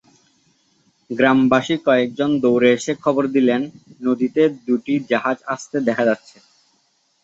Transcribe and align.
গ্রামবাসী 1.09 1.75
কয়েকজন 1.85 2.29
দৌড়ে 2.43 2.69
এসে 2.77 2.93
খবর 3.03 3.23
দিলেন, 3.35 3.61
নদীতে 4.01 4.41
দুটি 4.67 4.93
জাহাজ 5.11 5.37
আসতে 5.53 5.77
দেখা 5.87 6.03
যাচ্ছে। 6.09 6.37